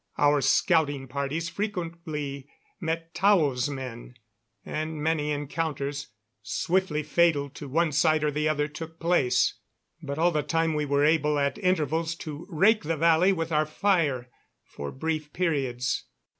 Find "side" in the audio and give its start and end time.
7.91-8.23